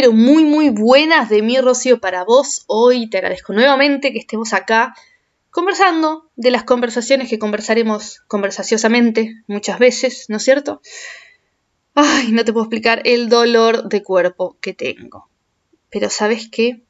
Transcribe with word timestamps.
pero 0.00 0.12
muy, 0.12 0.44
muy 0.44 0.68
buenas 0.68 1.28
de 1.28 1.42
mí, 1.42 1.60
Rocío, 1.60 1.98
para 1.98 2.22
vos. 2.22 2.62
Hoy 2.68 3.10
te 3.10 3.18
agradezco 3.18 3.52
nuevamente 3.52 4.12
que 4.12 4.20
estemos 4.20 4.52
acá 4.52 4.94
conversando 5.50 6.30
de 6.36 6.52
las 6.52 6.62
conversaciones 6.62 7.28
que 7.28 7.40
conversaremos 7.40 8.20
conversaciosamente 8.28 9.42
muchas 9.48 9.80
veces, 9.80 10.26
¿no 10.28 10.36
es 10.36 10.44
cierto? 10.44 10.82
Ay, 11.94 12.30
no 12.30 12.44
te 12.44 12.52
puedo 12.52 12.66
explicar 12.66 13.02
el 13.06 13.28
dolor 13.28 13.88
de 13.88 14.04
cuerpo 14.04 14.56
que 14.60 14.72
tengo. 14.72 15.28
Pero 15.90 16.10
¿sabes 16.10 16.48
qué? 16.48 16.84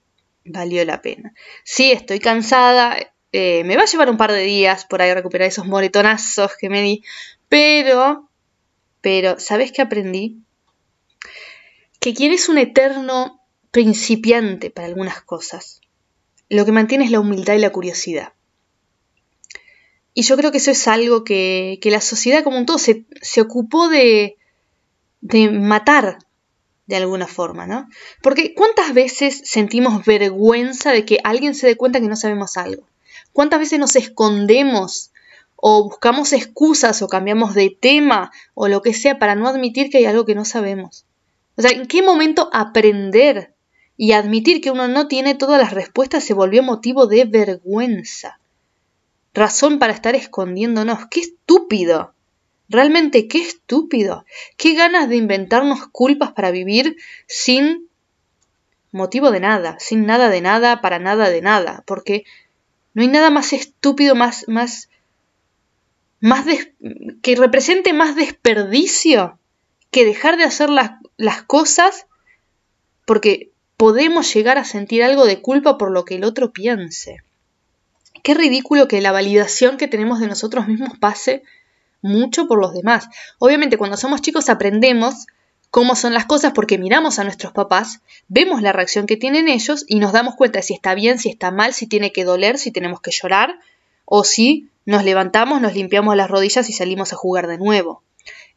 Valió 0.45 0.85
la 0.85 1.01
pena. 1.01 1.33
Sí, 1.65 1.91
estoy 1.91 2.19
cansada. 2.19 2.95
Eh, 3.33 3.65
me 3.65 3.77
va 3.77 3.85
a 3.85 3.87
llevar 3.87 4.11
un 4.11 4.19
par 4.19 4.33
de 4.33 4.43
días 4.43 4.85
por 4.85 5.01
ahí 5.01 5.15
recuperar 5.15 5.49
esos 5.49 5.65
moretonazos 5.65 6.59
que 6.61 6.69
me 6.69 6.83
di. 6.83 7.03
Pero, 7.49 8.29
pero, 9.01 9.41
¿sabes 9.41 9.73
qué 9.73 9.81
aprendí? 9.81 10.43
Que 12.01 12.15
quien 12.15 12.33
es 12.33 12.49
un 12.49 12.59
eterno 12.59 13.41
principiante 13.71 14.71
para 14.71 14.89
algunas 14.89 15.23
cosas, 15.23 15.81
lo 16.49 16.65
que 16.65 16.73
mantiene 16.73 17.05
es 17.05 17.11
la 17.11 17.21
humildad 17.21 17.55
y 17.55 17.59
la 17.59 17.71
curiosidad. 17.71 18.33
Y 20.15 20.23
yo 20.23 20.37
creo 20.37 20.51
que 20.51 20.59
eso 20.59 20.71
es 20.71 20.89
algo 20.89 21.23
que, 21.23 21.79
la 21.85 22.01
sociedad 22.01 22.43
como 22.43 22.59
un 22.59 22.67
todo 22.67 22.79
se, 22.79 23.05
ocupó 23.41 23.89
de, 23.89 24.37
de 25.21 25.51
matar 25.51 26.19
de 26.87 26.97
alguna 26.97 27.27
forma, 27.27 27.67
¿no? 27.67 27.89
Porque 28.23 28.55
¿cuántas 28.55 28.95
veces 28.95 29.43
sentimos 29.45 30.05
vergüenza 30.05 30.91
de 30.91 31.05
que 31.05 31.19
alguien 31.23 31.55
se 31.55 31.67
dé 31.67 31.77
cuenta 31.77 32.01
que 32.01 32.09
no 32.09 32.17
sabemos 32.17 32.57
algo? 32.57 32.83
¿Cuántas 33.33 33.61
veces 33.61 33.79
nos 33.79 33.95
escondemos 33.95 35.13
o 35.55 35.85
buscamos 35.85 36.33
excusas 36.33 37.03
o 37.03 37.09
cambiamos 37.09 37.55
de 37.55 37.77
tema 37.79 38.33
o 38.55 38.69
lo 38.69 38.81
que 38.81 38.95
sea 38.95 39.19
para 39.19 39.35
no 39.35 39.47
admitir 39.47 39.91
que 39.91 39.99
hay 39.99 40.07
algo 40.07 40.25
que 40.25 40.35
no 40.35 40.45
sabemos? 40.45 41.05
O 41.59 41.63
sea, 41.63 41.73
¿en 41.73 41.87
qué 41.87 42.03
momento 42.03 42.49
aprender 42.53 43.53
y 43.97 44.13
admitir 44.13 44.61
que 44.61 44.71
uno 44.71 44.87
no 44.87 45.09
tiene 45.09 45.35
todas 45.35 45.61
las 45.61 45.73
respuestas 45.73 46.23
se 46.23 46.33
volvió 46.33 46.63
motivo 46.63 47.09
de 47.09 47.25
vergüenza? 47.25 48.39
Razón 49.35 49.81
para 49.81 49.93
estar 49.93 50.15
escondiéndonos. 50.15 51.09
¡Qué 51.11 51.19
estúpido! 51.19 52.15
Realmente, 52.69 53.27
qué 53.27 53.41
estúpido. 53.41 54.25
Qué 54.57 54.75
ganas 54.75 55.09
de 55.09 55.17
inventarnos 55.17 55.89
culpas 55.89 56.31
para 56.31 56.53
vivir 56.53 56.97
sin 57.27 57.89
motivo 58.93 59.33
de 59.33 59.41
nada, 59.41 59.79
sin 59.81 60.07
nada 60.07 60.29
de 60.29 60.41
nada, 60.41 60.81
para 60.81 61.01
nada 61.01 61.29
de 61.29 61.43
nada. 61.43 61.83
Porque 61.89 62.25
no 62.95 63.03
hay 63.03 63.09
nada 63.09 63.31
más 63.31 63.53
estúpido, 63.53 64.15
más, 64.15 64.45
más, 64.47 64.91
más 66.21 66.47
que 67.21 67.35
represente 67.35 67.93
más 67.93 68.15
desperdicio 68.15 69.41
que 69.91 70.05
dejar 70.05 70.37
de 70.37 70.45
hacer 70.45 70.71
las, 70.71 71.43
cosas 71.47 72.07
porque 73.07 73.51
podemos 73.77 74.33
llegar 74.33 74.59
a 74.59 74.65
sentir 74.65 75.03
algo 75.03 75.25
de 75.25 75.41
culpa 75.41 75.79
por 75.79 75.91
lo 75.91 76.05
que 76.05 76.17
el 76.17 76.25
otro 76.25 76.53
piense. 76.53 77.23
Qué 78.23 78.35
ridículo 78.35 78.89
que 78.89 79.01
la 79.01 79.13
validación 79.13 79.77
que 79.77 79.89
tenemos 79.89 80.21
de 80.21 80.27
nosotros 80.27 80.69
mismos 80.69 80.99
pase 80.99 81.43
mucho 82.03 82.47
por 82.47 82.61
los 82.61 82.75
demás. 82.75 83.09
Obviamente 83.39 83.79
cuando 83.79 83.97
somos 83.97 84.21
chicos 84.21 84.49
aprendemos 84.49 85.27
cómo 85.71 85.95
son 85.95 86.15
las 86.15 86.27
cosas 86.27 86.53
porque 86.55 86.79
miramos 86.79 87.19
a 87.19 87.25
nuestros 87.25 87.53
papás, 87.53 88.01
vemos 88.29 88.63
la 88.63 88.73
reacción 88.73 89.07
que 89.07 89.17
tienen 89.17 89.49
ellos 89.49 89.85
y 89.87 89.99
nos 89.99 90.13
damos 90.13 90.35
cuenta 90.35 90.59
de 90.59 90.63
si 90.63 90.75
está 90.75 90.95
bien, 90.95 91.19
si 91.19 91.29
está 91.29 91.51
mal, 91.51 91.73
si 91.75 91.87
tiene 91.87 92.13
que 92.13 92.25
doler, 92.25 92.59
si 92.59 92.71
tenemos 92.71 93.01
que 93.01 93.11
llorar 93.11 93.59
o 94.05 94.25
si 94.25 94.69
nos 94.87 95.05
levantamos, 95.05 95.61
nos 95.61 95.75
limpiamos 95.75 96.17
las 96.17 96.31
rodillas 96.31 96.69
y 96.69 96.73
salimos 96.73 97.13
a 97.13 97.17
jugar 97.17 97.47
de 97.47 97.59
nuevo. 97.59 98.03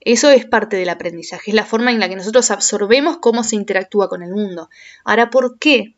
Eso 0.01 0.31
es 0.31 0.45
parte 0.45 0.77
del 0.77 0.89
aprendizaje, 0.89 1.51
es 1.51 1.55
la 1.55 1.65
forma 1.65 1.91
en 1.91 1.99
la 1.99 2.09
que 2.09 2.15
nosotros 2.15 2.49
absorbemos 2.51 3.17
cómo 3.17 3.43
se 3.43 3.55
interactúa 3.55 4.09
con 4.09 4.23
el 4.23 4.31
mundo. 4.31 4.69
Ahora, 5.03 5.29
¿por 5.29 5.59
qué? 5.59 5.95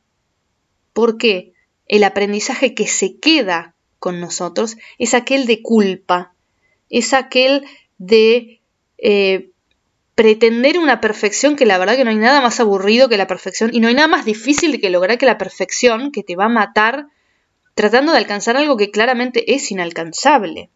¿Por 0.92 1.18
qué 1.18 1.54
el 1.88 2.04
aprendizaje 2.04 2.76
que 2.76 2.88
se 2.88 3.18
queda 3.18 3.76
con 4.00 4.20
nosotros 4.20 4.76
es 4.98 5.14
aquel 5.14 5.46
de 5.46 5.62
culpa, 5.62 6.34
es 6.90 7.14
aquel 7.14 7.66
de 7.98 8.62
eh, 8.98 9.52
pretender 10.16 10.78
una 10.78 11.00
perfección 11.00 11.56
que 11.56 11.66
la 11.66 11.78
verdad 11.78 11.96
que 11.96 12.04
no 12.04 12.10
hay 12.10 12.18
nada 12.18 12.42
más 12.42 12.60
aburrido 12.60 13.08
que 13.08 13.18
la 13.18 13.28
perfección 13.28 13.70
y 13.74 13.80
no 13.80 13.88
hay 13.88 13.94
nada 13.94 14.10
más 14.10 14.26
difícil 14.26 14.80
que 14.82 14.90
lograr 14.90 15.18
que 15.18 15.26
la 15.26 15.38
perfección 15.38 16.12
que 16.12 16.24
te 16.24 16.36
va 16.36 16.46
a 16.46 16.50
matar 16.50 17.08
tratando 17.74 18.12
de 18.12 18.20
alcanzar 18.20 18.58
algo 18.58 18.78
que 18.78 18.92
claramente 18.92 19.56
es 19.56 19.72
inalcanzable. 19.72 20.70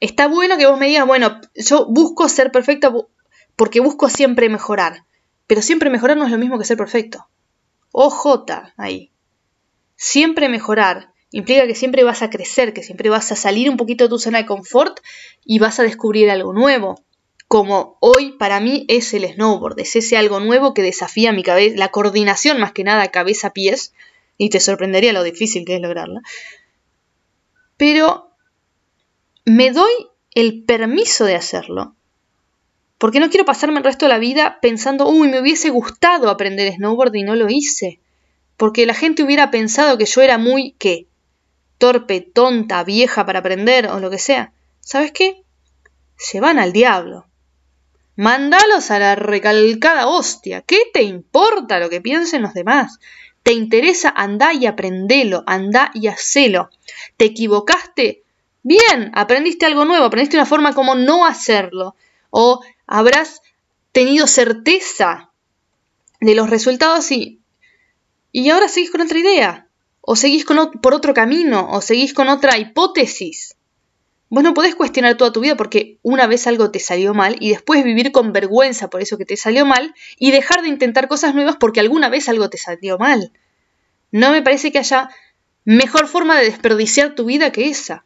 Está 0.00 0.28
bueno 0.28 0.56
que 0.56 0.66
vos 0.66 0.78
me 0.78 0.88
digas, 0.88 1.06
bueno, 1.06 1.40
yo 1.54 1.86
busco 1.86 2.28
ser 2.28 2.50
perfecta 2.50 2.92
porque 3.54 3.80
busco 3.80 4.08
siempre 4.08 4.48
mejorar. 4.48 5.04
Pero 5.46 5.62
siempre 5.62 5.90
mejorar 5.90 6.16
no 6.16 6.24
es 6.24 6.30
lo 6.30 6.38
mismo 6.38 6.58
que 6.58 6.64
ser 6.64 6.76
perfecto. 6.76 7.28
OJ 7.92 8.72
ahí. 8.76 9.12
Siempre 9.96 10.48
mejorar 10.48 11.12
implica 11.32 11.66
que 11.66 11.74
siempre 11.74 12.04
vas 12.04 12.22
a 12.22 12.30
crecer, 12.30 12.72
que 12.72 12.82
siempre 12.82 13.10
vas 13.10 13.30
a 13.32 13.36
salir 13.36 13.68
un 13.68 13.76
poquito 13.76 14.04
de 14.04 14.10
tu 14.10 14.18
zona 14.18 14.38
de 14.38 14.46
confort 14.46 15.00
y 15.44 15.58
vas 15.58 15.78
a 15.78 15.82
descubrir 15.82 16.30
algo 16.30 16.52
nuevo. 16.52 17.02
Como 17.48 17.98
hoy 18.00 18.32
para 18.38 18.60
mí 18.60 18.86
es 18.88 19.12
el 19.12 19.24
snowboard, 19.24 19.78
es 19.80 19.96
ese 19.96 20.16
algo 20.16 20.40
nuevo 20.40 20.72
que 20.72 20.82
desafía 20.82 21.32
mi 21.32 21.42
cabeza, 21.42 21.76
la 21.76 21.88
coordinación 21.88 22.60
más 22.60 22.72
que 22.72 22.84
nada 22.84 23.08
cabeza-pies, 23.08 23.92
y 24.38 24.50
te 24.50 24.60
sorprendería 24.60 25.12
lo 25.12 25.22
difícil 25.22 25.64
que 25.64 25.74
es 25.74 25.82
lograrla. 25.82 26.22
Pero 27.76 28.29
me 29.44 29.70
doy 29.70 29.92
el 30.34 30.64
permiso 30.64 31.24
de 31.24 31.36
hacerlo. 31.36 31.94
Porque 32.98 33.20
no 33.20 33.30
quiero 33.30 33.46
pasarme 33.46 33.78
el 33.78 33.84
resto 33.84 34.04
de 34.04 34.10
la 34.10 34.18
vida 34.18 34.58
pensando, 34.60 35.08
uy, 35.08 35.28
me 35.28 35.40
hubiese 35.40 35.70
gustado 35.70 36.28
aprender 36.28 36.72
snowboard 36.74 37.14
y 37.14 37.22
no 37.22 37.34
lo 37.34 37.48
hice. 37.48 38.00
Porque 38.56 38.84
la 38.84 38.94
gente 38.94 39.22
hubiera 39.22 39.50
pensado 39.50 39.96
que 39.96 40.04
yo 40.04 40.20
era 40.20 40.36
muy, 40.36 40.74
¿qué? 40.78 41.06
Torpe, 41.78 42.20
tonta, 42.20 42.84
vieja 42.84 43.24
para 43.24 43.38
aprender 43.38 43.86
o 43.86 44.00
lo 44.00 44.10
que 44.10 44.18
sea. 44.18 44.52
¿Sabes 44.80 45.12
qué? 45.12 45.44
Se 46.16 46.40
van 46.40 46.58
al 46.58 46.72
diablo. 46.72 47.26
Mandalos 48.16 48.90
a 48.90 48.98
la 48.98 49.14
recalcada 49.14 50.06
hostia. 50.06 50.60
¿Qué 50.60 50.82
te 50.92 51.02
importa 51.02 51.78
lo 51.78 51.88
que 51.88 52.02
piensen 52.02 52.42
los 52.42 52.52
demás? 52.52 52.98
¿Te 53.42 53.54
interesa? 53.54 54.12
Andá 54.14 54.52
y 54.52 54.66
aprendelo, 54.66 55.42
andá 55.46 55.90
y 55.94 56.08
hacelo. 56.08 56.68
¿Te 57.16 57.24
equivocaste? 57.24 58.24
Bien, 58.62 59.10
aprendiste 59.14 59.66
algo 59.66 59.84
nuevo, 59.84 60.04
aprendiste 60.04 60.36
una 60.36 60.46
forma 60.46 60.74
como 60.74 60.94
no 60.94 61.26
hacerlo. 61.26 61.96
O 62.30 62.60
habrás 62.86 63.42
tenido 63.92 64.26
certeza 64.26 65.30
de 66.20 66.34
los 66.34 66.50
resultados 66.50 67.10
y, 67.10 67.40
y 68.32 68.50
ahora 68.50 68.68
seguís 68.68 68.90
con 68.90 69.00
otra 69.00 69.18
idea. 69.18 69.66
O 70.02 70.16
seguís 70.16 70.44
por 70.82 70.94
otro 70.94 71.14
camino, 71.14 71.68
o 71.70 71.80
seguís 71.80 72.14
con 72.14 72.28
otra 72.28 72.58
hipótesis. 72.58 73.56
Vos 74.28 74.44
no 74.44 74.54
podés 74.54 74.76
cuestionar 74.76 75.16
toda 75.16 75.32
tu 75.32 75.40
vida 75.40 75.56
porque 75.56 75.98
una 76.02 76.28
vez 76.28 76.46
algo 76.46 76.70
te 76.70 76.78
salió 76.78 77.14
mal 77.14 77.36
y 77.40 77.50
después 77.50 77.82
vivir 77.82 78.12
con 78.12 78.32
vergüenza 78.32 78.88
por 78.88 79.02
eso 79.02 79.18
que 79.18 79.24
te 79.24 79.36
salió 79.36 79.66
mal 79.66 79.92
y 80.18 80.30
dejar 80.30 80.62
de 80.62 80.68
intentar 80.68 81.08
cosas 81.08 81.34
nuevas 81.34 81.56
porque 81.56 81.80
alguna 81.80 82.08
vez 82.08 82.28
algo 82.28 82.48
te 82.48 82.56
salió 82.56 82.96
mal. 82.96 83.32
No 84.12 84.30
me 84.30 84.40
parece 84.40 84.70
que 84.70 84.78
haya 84.78 85.10
mejor 85.64 86.06
forma 86.06 86.38
de 86.38 86.44
desperdiciar 86.44 87.16
tu 87.16 87.24
vida 87.24 87.50
que 87.50 87.68
esa. 87.68 88.04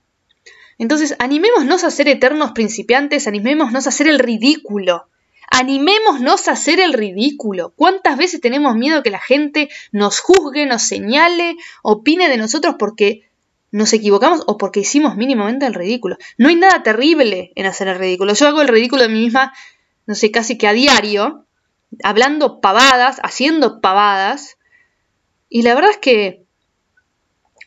Entonces, 0.78 1.14
animémonos 1.18 1.84
a 1.84 1.90
ser 1.90 2.08
eternos 2.08 2.52
principiantes, 2.52 3.26
animémonos 3.26 3.86
a 3.86 3.88
hacer 3.88 4.08
el 4.08 4.18
ridículo. 4.18 5.08
Animémonos 5.50 6.48
a 6.48 6.52
hacer 6.52 6.80
el 6.80 6.92
ridículo. 6.92 7.72
¿Cuántas 7.76 8.16
veces 8.16 8.40
tenemos 8.40 8.74
miedo 8.76 9.02
que 9.02 9.10
la 9.10 9.20
gente 9.20 9.68
nos 9.92 10.20
juzgue, 10.20 10.66
nos 10.66 10.82
señale, 10.82 11.56
opine 11.82 12.28
de 12.28 12.38
nosotros 12.38 12.76
porque 12.78 13.28
nos 13.70 13.92
equivocamos 13.92 14.42
o 14.46 14.56
porque 14.56 14.80
hicimos 14.80 15.16
mínimamente 15.16 15.66
el 15.66 15.74
ridículo? 15.74 16.16
No 16.38 16.48
hay 16.48 16.56
nada 16.56 16.82
terrible 16.82 17.52
en 17.54 17.66
hacer 17.66 17.88
el 17.88 17.98
ridículo. 17.98 18.34
Yo 18.34 18.48
hago 18.48 18.62
el 18.62 18.68
ridículo 18.68 19.02
de 19.02 19.08
mí 19.08 19.20
misma, 19.20 19.52
no 20.06 20.14
sé, 20.14 20.30
casi 20.30 20.58
que 20.58 20.66
a 20.66 20.72
diario, 20.72 21.44
hablando 22.02 22.60
pavadas, 22.60 23.20
haciendo 23.22 23.80
pavadas. 23.80 24.56
Y 25.48 25.62
la 25.62 25.74
verdad 25.74 25.92
es 25.92 25.98
que 25.98 26.44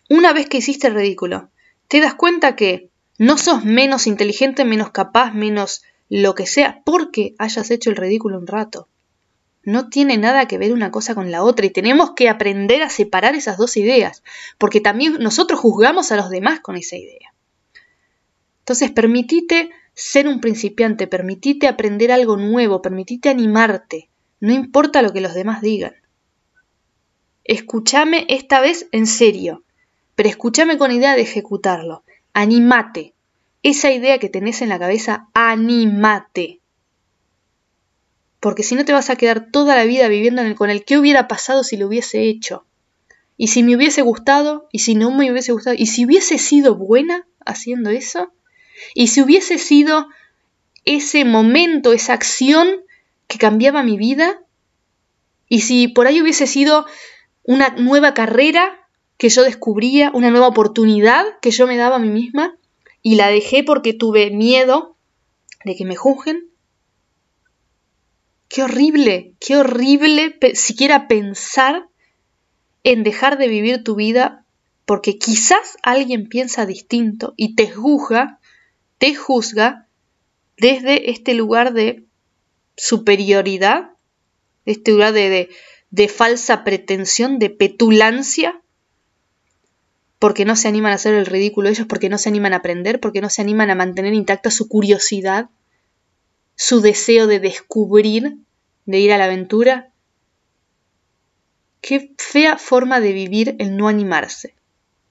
una 0.09 0.33
vez 0.33 0.49
que 0.49 0.57
hiciste 0.57 0.87
el 0.87 0.95
ridículo, 0.95 1.49
te 1.87 2.01
das 2.01 2.15
cuenta 2.15 2.55
que 2.55 2.89
no 3.17 3.37
sos 3.37 3.65
menos 3.65 4.07
inteligente, 4.07 4.65
menos 4.65 4.91
capaz, 4.91 5.33
menos 5.33 5.83
lo 6.09 6.35
que 6.35 6.45
sea, 6.45 6.81
porque 6.85 7.35
hayas 7.37 7.71
hecho 7.71 7.89
el 7.89 7.95
ridículo 7.95 8.37
un 8.37 8.47
rato. 8.47 8.87
No 9.63 9.89
tiene 9.89 10.17
nada 10.17 10.47
que 10.47 10.57
ver 10.57 10.71
una 10.71 10.91
cosa 10.91 11.13
con 11.13 11.31
la 11.31 11.43
otra 11.43 11.65
y 11.65 11.71
tenemos 11.71 12.11
que 12.11 12.29
aprender 12.29 12.83
a 12.83 12.89
separar 12.89 13.35
esas 13.35 13.57
dos 13.57 13.75
ideas, 13.75 14.23
porque 14.57 14.79
también 14.79 15.17
nosotros 15.19 15.59
juzgamos 15.59 16.11
a 16.11 16.15
los 16.15 16.29
demás 16.29 16.61
con 16.61 16.77
esa 16.77 16.95
idea. 16.95 17.33
Entonces, 18.59 18.91
permitite 18.91 19.71
ser 19.93 20.27
un 20.27 20.39
principiante, 20.39 21.07
permitite 21.07 21.67
aprender 21.67 22.11
algo 22.11 22.37
nuevo, 22.37 22.81
permitite 22.81 23.29
animarte, 23.29 24.09
no 24.39 24.53
importa 24.53 25.01
lo 25.01 25.11
que 25.11 25.21
los 25.21 25.33
demás 25.33 25.61
digan. 25.61 25.95
Escúchame 27.43 28.25
esta 28.29 28.61
vez 28.61 28.87
en 28.91 29.07
serio, 29.07 29.63
pero 30.15 30.29
escúchame 30.29 30.77
con 30.77 30.91
idea 30.91 31.15
de 31.15 31.21
ejecutarlo 31.21 32.03
animate. 32.37 33.15
Esa 33.63 33.91
idea 33.91 34.19
que 34.19 34.29
tenés 34.29 34.61
en 34.61 34.69
la 34.69 34.77
cabeza, 34.77 35.27
animate. 35.33 36.59
Porque 38.39 38.61
si 38.61 38.75
no 38.75 38.85
te 38.85 38.93
vas 38.93 39.09
a 39.09 39.15
quedar 39.15 39.49
toda 39.51 39.75
la 39.75 39.85
vida 39.85 40.07
viviendo 40.07 40.43
con 40.55 40.69
el 40.69 40.85
qué 40.85 40.99
hubiera 40.99 41.27
pasado 41.27 41.63
si 41.63 41.77
lo 41.77 41.87
hubiese 41.87 42.29
hecho. 42.29 42.63
Y 43.37 43.47
si 43.47 43.63
me 43.63 43.75
hubiese 43.75 44.03
gustado, 44.03 44.69
y 44.71 44.79
si 44.79 44.93
no 44.93 45.09
me 45.09 45.31
hubiese 45.31 45.51
gustado, 45.51 45.75
y 45.79 45.87
si 45.87 46.05
hubiese 46.05 46.37
sido 46.37 46.75
buena 46.75 47.27
haciendo 47.43 47.89
eso, 47.89 48.31
y 48.93 49.07
si 49.07 49.23
hubiese 49.23 49.57
sido 49.57 50.07
ese 50.85 51.25
momento, 51.25 51.91
esa 51.91 52.13
acción 52.13 52.67
que 53.27 53.39
cambiaba 53.39 53.81
mi 53.81 53.97
vida, 53.97 54.43
y 55.49 55.61
si 55.61 55.87
por 55.87 56.05
ahí 56.05 56.21
hubiese 56.21 56.45
sido 56.45 56.85
una 57.41 57.69
nueva 57.69 58.13
carrera 58.13 58.86
que 59.17 59.29
yo 59.29 59.43
descubría, 59.43 60.11
una 60.13 60.29
nueva 60.29 60.47
oportunidad 60.47 61.25
que 61.41 61.51
yo 61.51 61.67
me 61.67 61.77
daba 61.77 61.97
a 61.97 61.99
mí 61.99 62.09
misma, 62.09 62.57
y 63.01 63.15
la 63.15 63.27
dejé 63.27 63.63
porque 63.63 63.93
tuve 63.93 64.31
miedo 64.31 64.95
de 65.65 65.75
que 65.75 65.85
me 65.85 65.95
juzguen. 65.95 66.49
Qué 68.47 68.63
horrible, 68.63 69.33
qué 69.39 69.57
horrible 69.57 70.37
siquiera 70.53 71.07
pensar 71.07 71.87
en 72.83 73.03
dejar 73.03 73.37
de 73.37 73.47
vivir 73.47 73.83
tu 73.83 73.95
vida 73.95 74.45
porque 74.85 75.17
quizás 75.17 75.77
alguien 75.83 76.29
piensa 76.29 76.65
distinto 76.65 77.33
y 77.35 77.55
te 77.55 77.69
juzga, 77.69 78.39
te 78.97 79.15
juzga 79.15 79.87
desde 80.55 81.11
este 81.11 81.33
lugar 81.33 81.73
de 81.73 82.05
superioridad, 82.77 83.91
este 84.65 84.91
lugar 84.91 85.11
de, 85.11 85.49
de 85.89 86.07
falsa 86.07 86.63
pretensión, 86.63 87.37
de 87.37 87.49
petulancia, 87.49 88.61
porque 90.19 90.45
no 90.45 90.55
se 90.55 90.67
animan 90.67 90.91
a 90.91 90.95
hacer 90.95 91.13
el 91.13 91.25
ridículo 91.25 91.69
ellos, 91.69 91.87
porque 91.87 92.09
no 92.09 92.17
se 92.17 92.29
animan 92.29 92.53
a 92.53 92.57
aprender, 92.57 92.99
porque 92.99 93.21
no 93.21 93.29
se 93.29 93.41
animan 93.41 93.69
a 93.69 93.75
mantener 93.75 94.13
intacta 94.13 94.49
su 94.49 94.67
curiosidad, 94.67 95.49
su 96.55 96.81
deseo 96.81 97.27
de 97.27 97.39
descubrir, 97.39 98.37
de 98.85 98.99
ir 98.99 99.13
a 99.13 99.17
la 99.17 99.25
aventura. 99.25 99.91
Qué 101.81 102.13
fea 102.17 102.57
forma 102.57 102.99
de 102.99 103.13
vivir 103.13 103.55
el 103.59 103.77
no 103.77 103.87
animarse. 103.87 104.55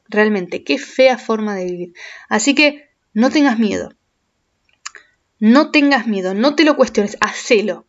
Realmente, 0.08 0.64
qué 0.64 0.78
fea 0.78 1.18
forma 1.18 1.54
de 1.54 1.64
vivir. 1.64 1.94
Así 2.28 2.54
que 2.54 2.88
no 3.12 3.30
tengas 3.30 3.58
miedo. 3.58 3.92
No 5.38 5.70
tengas 5.70 6.06
miedo, 6.06 6.34
no 6.34 6.56
te 6.56 6.64
lo 6.64 6.76
cuestiones, 6.76 7.16
hacelo. 7.20 7.86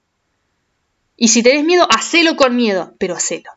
Y 1.15 1.29
si 1.29 1.41
tenés 1.41 1.65
miedo, 1.65 1.87
hacelo 1.89 2.35
con 2.35 2.55
miedo, 2.55 2.95
pero 2.99 3.15
hacelo. 3.15 3.51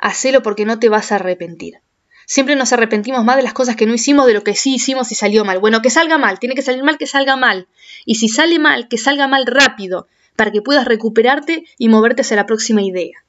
Hacelo 0.00 0.42
porque 0.42 0.64
no 0.64 0.80
te 0.80 0.88
vas 0.88 1.12
a 1.12 1.16
arrepentir. 1.16 1.83
Siempre 2.26 2.56
nos 2.56 2.72
arrepentimos 2.72 3.24
más 3.24 3.36
de 3.36 3.42
las 3.42 3.52
cosas 3.52 3.76
que 3.76 3.86
no 3.86 3.94
hicimos 3.94 4.26
de 4.26 4.34
lo 4.34 4.42
que 4.42 4.54
sí 4.54 4.74
hicimos 4.74 5.12
y 5.12 5.14
salió 5.14 5.44
mal. 5.44 5.58
Bueno, 5.58 5.82
que 5.82 5.90
salga 5.90 6.18
mal, 6.18 6.38
tiene 6.38 6.54
que 6.54 6.62
salir 6.62 6.82
mal, 6.82 6.98
que 6.98 7.06
salga 7.06 7.36
mal. 7.36 7.68
Y 8.04 8.16
si 8.16 8.28
sale 8.28 8.58
mal, 8.58 8.88
que 8.88 8.98
salga 8.98 9.28
mal 9.28 9.46
rápido, 9.46 10.08
para 10.36 10.50
que 10.50 10.62
puedas 10.62 10.86
recuperarte 10.86 11.64
y 11.78 11.88
moverte 11.88 12.22
hacia 12.22 12.36
la 12.36 12.46
próxima 12.46 12.82
idea. 12.82 13.24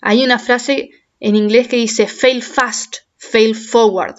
Hay 0.00 0.22
una 0.22 0.38
frase 0.38 0.90
en 1.20 1.36
inglés 1.36 1.68
que 1.68 1.76
dice 1.76 2.06
fail 2.06 2.42
fast, 2.42 2.96
fail 3.16 3.54
forward. 3.54 4.16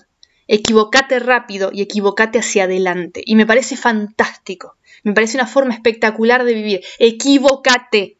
Equivocate 0.48 1.19
rápido 1.19 1.71
y 1.74 1.81
equivocate 1.81 2.39
hacia 2.39 2.65
adelante. 2.65 3.21
Y 3.25 3.36
me 3.36 3.45
parece 3.45 3.77
fantástico. 3.77 4.77
Me 5.03 5.13
parece 5.13 5.38
una 5.38 5.48
forma 5.48 5.74
espectacular 5.74 6.44
de 6.44 6.53
vivir. 6.53 6.81
Equivocate. 7.00 8.18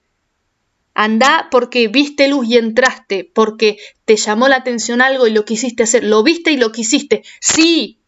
Anda 0.96 1.50
porque 1.52 1.90
viste 1.90 2.30
luz 2.30 2.48
y 2.48 2.56
entraste, 2.58 3.30
porque 3.36 3.78
te 4.06 4.16
llamó 4.16 4.48
la 4.48 4.56
atención 4.56 5.02
algo 5.02 5.28
y 5.28 5.32
lo 5.32 5.44
quisiste 5.44 5.84
hacer. 5.84 6.06
Lo 6.06 6.24
viste 6.24 6.52
y 6.52 6.58
lo 6.58 6.72
quisiste. 6.72 7.22
Sí, 7.42 8.00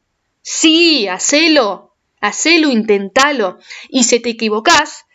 sí, 0.42 1.10
hacelo, 1.10 1.94
hacelo, 2.22 2.72
intentalo. 2.72 3.60
Y 3.90 4.06
si 4.06 4.22
te 4.22 4.30
equivocás, 4.30 5.06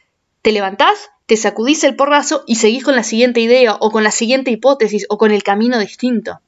te 0.43 0.53
levantás, 0.53 1.09
te 1.25 1.39
sacudís 1.39 1.83
el 1.85 1.97
porrazo 1.97 2.45
y 2.47 2.57
seguís 2.57 2.85
con 2.85 2.95
la 2.95 3.05
siguiente 3.05 3.41
idea 3.41 3.79
o 3.81 3.91
con 3.91 4.05
la 4.05 4.11
siguiente 4.11 4.51
hipótesis 4.51 5.07
o 5.09 5.17
con 5.17 5.31
el 5.31 5.43
camino 5.43 5.79
distinto. 5.79 6.41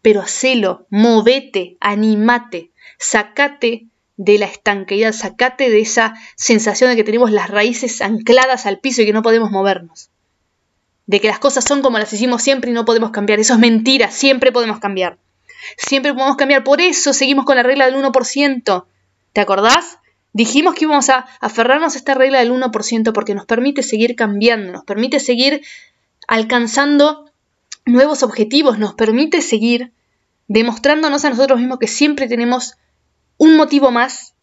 Pero 0.00 0.22
hacelo, 0.22 0.86
movete, 0.88 1.76
animate, 1.80 2.70
sacate 2.98 3.88
de 4.18 4.36
la 4.36 4.46
estanqueidad, 4.46 5.12
sacate 5.12 5.70
de 5.70 5.80
esa 5.80 6.14
sensación 6.34 6.90
de 6.90 6.96
que 6.96 7.04
tenemos 7.04 7.30
las 7.30 7.48
raíces 7.48 8.02
ancladas 8.02 8.66
al 8.66 8.80
piso 8.80 9.00
y 9.00 9.06
que 9.06 9.12
no 9.12 9.22
podemos 9.22 9.50
movernos. 9.50 10.10
De 11.06 11.20
que 11.20 11.28
las 11.28 11.38
cosas 11.38 11.64
son 11.64 11.80
como 11.80 11.98
las 11.98 12.12
hicimos 12.12 12.42
siempre 12.42 12.70
y 12.70 12.74
no 12.74 12.84
podemos 12.84 13.12
cambiar. 13.12 13.38
Eso 13.38 13.54
es 13.54 13.60
mentira, 13.60 14.10
siempre 14.10 14.52
podemos 14.52 14.80
cambiar. 14.80 15.18
Siempre 15.76 16.12
podemos 16.12 16.36
cambiar. 16.36 16.64
Por 16.64 16.80
eso 16.80 17.12
seguimos 17.12 17.44
con 17.44 17.56
la 17.56 17.62
regla 17.62 17.86
del 17.86 17.94
1%. 17.94 18.84
¿Te 19.32 19.40
acordás? 19.40 19.98
Dijimos 20.32 20.74
que 20.74 20.84
íbamos 20.84 21.08
a 21.10 21.26
aferrarnos 21.40 21.94
a 21.94 21.98
esta 21.98 22.14
regla 22.14 22.40
del 22.40 22.52
1% 22.52 23.12
porque 23.12 23.34
nos 23.34 23.46
permite 23.46 23.82
seguir 23.84 24.16
cambiando, 24.16 24.72
nos 24.72 24.84
permite 24.84 25.20
seguir 25.20 25.62
alcanzando 26.26 27.30
nuevos 27.86 28.24
objetivos, 28.24 28.78
nos 28.78 28.94
permite 28.94 29.42
seguir 29.42 29.92
demostrándonos 30.48 31.24
a 31.24 31.30
nosotros 31.30 31.60
mismos 31.60 31.78
que 31.78 31.86
siempre 31.86 32.26
tenemos 32.26 32.76
un 33.38 33.56
motivo 33.56 33.90
más, 33.90 34.34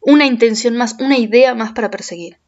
una 0.00 0.26
intención 0.26 0.76
más, 0.76 0.96
una 1.00 1.18
idea 1.18 1.54
más 1.54 1.72
para 1.72 1.90
perseguir. 1.90 2.38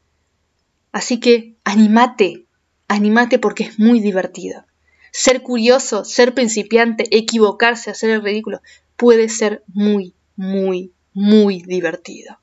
Así 0.93 1.19
que 1.19 1.57
animate, 1.65 2.47
animate 2.87 3.39
porque 3.39 3.65
es 3.65 3.79
muy 3.79 4.01
divertido. 4.01 4.65
Ser 5.11 5.43
curioso, 5.43 6.05
ser 6.05 6.35
principiante, 6.35 7.05
equivocarse, 7.11 7.91
hacer 7.91 8.11
el 8.11 8.23
ridículo, 8.23 8.61
puede 8.97 9.29
ser 9.29 9.65
muy, 9.67 10.15
muy, 10.37 10.93
muy 11.13 11.63
divertido. 11.63 12.39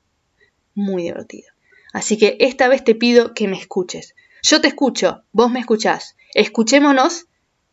Muy 0.74 1.02
divertido. 1.02 1.48
Así 1.92 2.16
que 2.18 2.36
esta 2.40 2.68
vez 2.68 2.84
te 2.84 2.94
pido 2.94 3.34
que 3.34 3.48
me 3.48 3.58
escuches. 3.58 4.14
Yo 4.42 4.60
te 4.60 4.68
escucho, 4.68 5.22
vos 5.32 5.50
me 5.50 5.60
escuchás. 5.60 6.16
Escuchémonos 6.34 7.26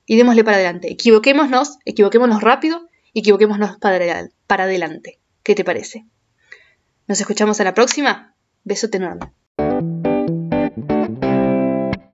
y 0.05 0.17
démosle 0.17 0.43
para 0.43 0.57
adelante. 0.57 0.91
Equivoquémonos, 0.91 1.77
equivoquémonos 1.85 2.41
rápido 2.41 2.89
equivoquémonos 3.13 3.77
para 3.79 4.63
adelante. 4.63 5.18
¿Qué 5.49 5.55
te 5.55 5.63
parece? 5.63 6.05
Nos 7.07 7.19
escuchamos 7.19 7.59
a 7.59 7.63
la 7.63 7.73
próxima. 7.73 8.35
Besote 8.63 8.97
enorme. 8.97 9.33